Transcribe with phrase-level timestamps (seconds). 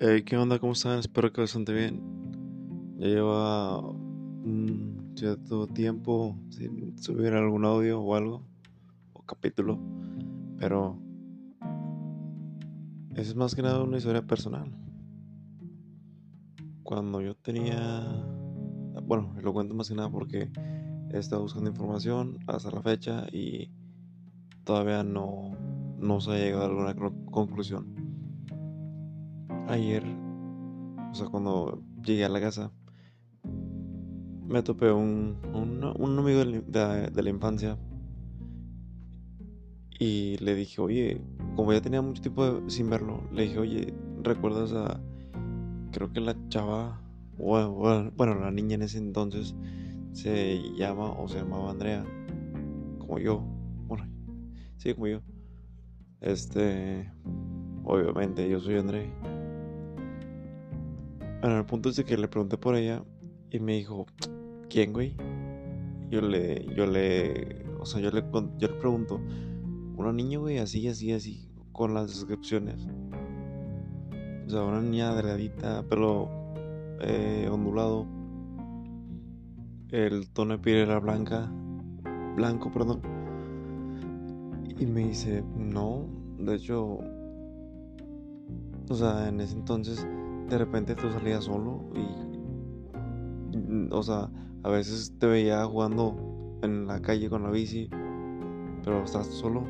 [0.00, 0.60] Hey, ¿qué onda?
[0.60, 1.00] ¿Cómo están?
[1.00, 2.00] Espero que bastante bien.
[2.98, 8.46] Ya lleva un cierto tiempo sin subir algún audio o algo,
[9.12, 9.76] o capítulo,
[10.56, 11.02] pero
[13.16, 14.70] es más que nada una historia personal.
[16.84, 18.24] Cuando yo tenía,
[19.02, 20.48] bueno, lo cuento más que nada porque
[21.12, 23.72] he estado buscando información hasta la fecha y
[24.62, 25.56] todavía no,
[25.98, 26.94] no se ha llegado a alguna
[27.32, 27.97] conclusión
[29.68, 30.04] ayer,
[31.10, 32.72] o sea, cuando llegué a la casa,
[34.46, 37.78] me topé un, un, amigo de, la infancia
[39.98, 41.20] y le dije, oye,
[41.54, 45.00] como ya tenía mucho tiempo sin verlo, le dije, oye, ¿recuerdas a,
[45.92, 47.02] creo que la chava,
[47.36, 49.54] bueno, bueno, la niña en ese entonces
[50.12, 52.04] se llama o se llamaba Andrea,
[52.98, 53.44] como yo,
[53.86, 54.08] bueno,
[54.78, 55.20] sí, como yo.
[56.20, 57.12] Este,
[57.84, 59.12] obviamente yo soy André.
[61.40, 63.04] Bueno, el punto es que le pregunté por ella
[63.52, 64.06] y me dijo,
[64.68, 65.14] ¿quién, güey?
[66.10, 68.24] Yo le, yo le, o sea, yo le,
[68.58, 69.20] yo le pregunto,
[69.96, 72.88] una niña, güey, así, así, así, con las descripciones.
[74.46, 76.28] O sea, una niña delgadita, pelo
[77.02, 78.04] eh, ondulado,
[79.90, 81.48] el tono de piel era blanca,
[82.34, 83.00] blanco, perdón.
[84.76, 86.04] Y me dice, no,
[86.36, 86.98] de hecho,
[88.88, 90.04] o sea, en ese entonces
[90.48, 94.30] de repente tú salías solo y, mm, o sea,
[94.62, 97.88] a veces te veía jugando en la calle con la bici,
[98.84, 99.64] pero estás solo.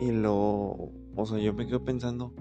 [0.00, 2.32] Y lo, o sea, yo me quedo pensando,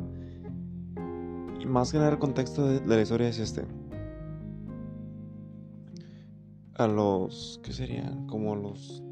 [1.59, 3.65] y más que nada el contexto de, la historia es este.
[6.75, 8.25] A los, ¿qué serían?
[8.27, 9.03] Como los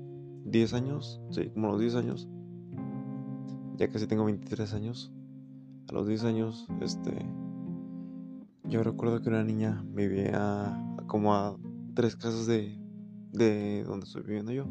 [0.46, 2.30] 10 años, sí, como los 10 años.
[3.76, 5.12] Ya casi tengo 23 años
[5.90, 7.26] a los 10 años, este,
[8.64, 10.78] yo recuerdo que una niña vivía
[11.08, 11.58] como a
[11.96, 12.78] tres casas de,
[13.32, 14.66] de donde estoy viviendo yo.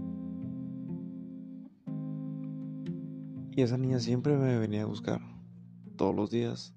[3.52, 5.20] Y esa niña siempre me venía a buscar,
[5.96, 6.74] todos los días.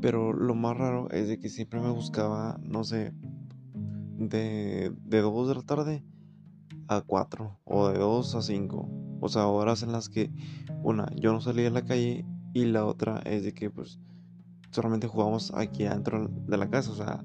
[0.00, 3.12] Pero lo más raro es de que siempre me buscaba, no sé,
[4.16, 6.04] de, de 2 de la tarde
[6.86, 8.88] a 4 o de 2 a 5.
[9.20, 10.30] O sea, horas en las que,
[10.84, 14.00] una, yo no salía a la calle y la otra es de que pues
[14.70, 17.24] solamente jugamos aquí adentro de la casa, o sea,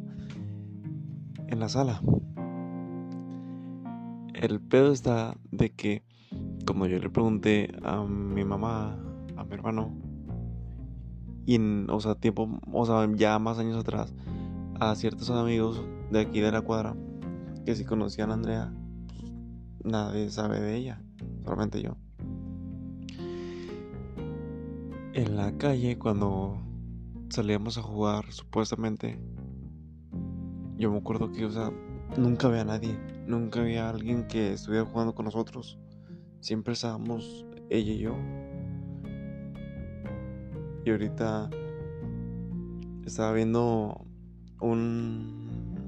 [1.48, 2.02] en la sala.
[4.34, 6.04] El pedo está de que,
[6.66, 9.00] como yo le pregunté a mi mamá,
[9.38, 9.96] a mi hermano,
[11.46, 14.14] y en, o sea, tiempo, o sea, ya más años atrás,
[14.80, 15.82] a ciertos amigos
[16.12, 16.96] de aquí de la cuadra,
[17.66, 18.74] que si conocían a Andrea,
[19.08, 19.32] pues,
[19.84, 21.02] nadie sabe de ella,
[21.44, 21.96] solamente yo.
[25.16, 26.58] En la calle cuando
[27.30, 29.18] salíamos a jugar supuestamente.
[30.78, 31.72] Yo me acuerdo que o sea
[32.18, 35.80] nunca había nadie nunca había alguien que estuviera jugando con nosotros.
[36.42, 38.16] Siempre estábamos ella y yo.
[40.84, 41.50] Y ahorita
[43.06, 44.06] estaba viendo
[44.60, 45.88] un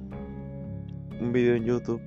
[1.20, 2.02] un video en YouTube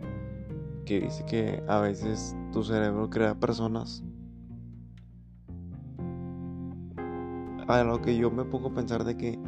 [0.87, 4.03] que dice que a veces tu cerebro crea personas
[7.71, 9.39] a lo que yo me pongo a pensar de que,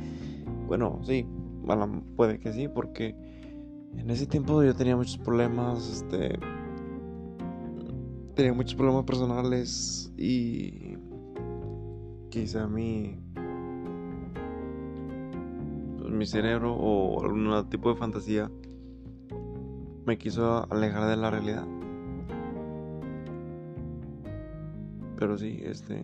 [0.66, 1.26] bueno, sí,
[2.16, 3.14] puede que sí, porque
[3.96, 6.38] en ese tiempo yo tenía muchos problemas, este,
[8.34, 10.96] tenía muchos problemas personales y
[12.30, 13.18] quizá mi,
[15.98, 18.50] pues, mi cerebro o algún tipo de fantasía
[20.06, 21.66] me quiso alejar de la realidad.
[25.16, 26.02] Pero sí, este,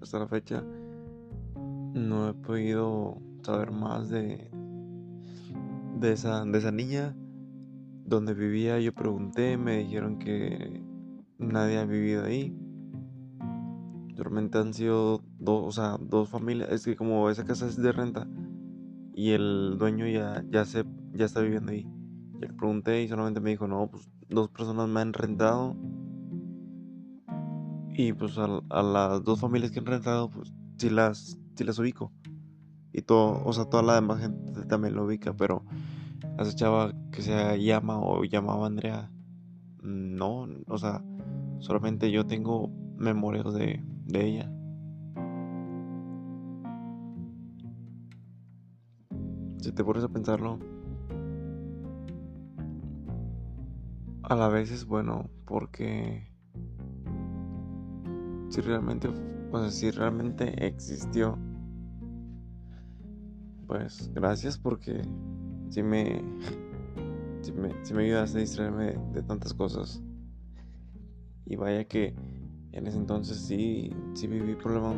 [0.00, 0.62] hasta la fecha
[1.94, 4.50] no he podido saber más de,
[6.00, 7.16] de, esa, de esa niña.
[8.06, 10.82] Donde vivía yo pregunté, me dijeron que
[11.38, 12.54] nadie ha vivido ahí.
[14.16, 16.70] Realmente han sido dos, o sea, dos familias.
[16.70, 18.28] Es que como esa casa es de renta
[19.14, 21.88] y el dueño ya, ya, se, ya está viviendo ahí.
[22.34, 25.74] Yo le pregunté y solamente me dijo, no, pues dos personas me han rentado.
[27.96, 31.78] Y pues a, a las dos familias que han rentado, pues sí las si las
[31.78, 32.12] ubico.
[32.92, 35.64] Y todo, o sea, toda la demás gente también lo ubica, pero
[36.38, 39.10] esa chava que se llama o llamaba Andrea,
[39.82, 41.02] no, o sea,
[41.58, 44.50] solamente yo tengo memorias de, de ella.
[49.58, 50.58] Si te pones a pensarlo,
[54.22, 56.30] a la vez es bueno porque
[58.48, 59.08] si realmente,
[59.60, 61.38] sea, si realmente existió
[63.66, 65.02] pues gracias porque
[65.68, 66.22] si me,
[67.42, 70.02] si me, si me ayudaste a distraerme de, tantas cosas.
[71.46, 72.14] Y vaya que
[72.72, 74.94] en ese entonces sí, sí viví problemas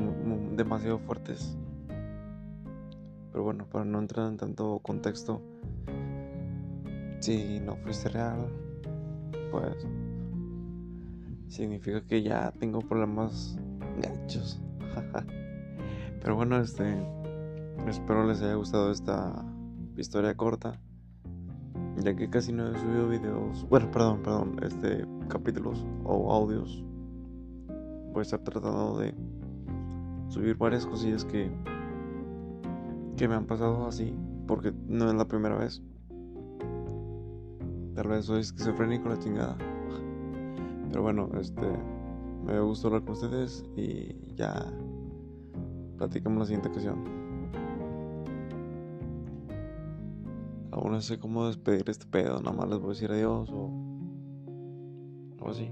[0.57, 1.57] demasiado fuertes.
[3.33, 5.43] Pero bueno, para no entrar en tanto contexto,
[7.21, 8.47] si no fuiste real,
[9.51, 9.87] pues
[11.49, 13.59] significa que ya tengo problemas
[14.01, 14.61] gachos.
[16.23, 16.97] Pero bueno, este
[17.87, 19.45] espero les haya gustado esta
[19.97, 20.81] historia corta.
[21.99, 23.67] Ya que casi no he subido videos.
[23.69, 26.85] Bueno, perdón, perdón, este capítulos o audios.
[28.13, 29.15] Voy a estar tratando de
[30.29, 31.51] subir varias cosillas que
[33.17, 34.15] que me han pasado así,
[34.47, 35.83] porque no es la primera vez.
[37.95, 39.57] Tal vez soy esquizofrénico la chingada.
[40.91, 41.67] Pero bueno, este
[42.47, 44.73] me gustó hablar con ustedes y ya
[45.99, 47.05] platicamos la siguiente ocasión.
[50.71, 53.71] Aún no sé cómo despedir este pedo, nada más les voy a decir adiós o
[55.39, 55.71] algo así.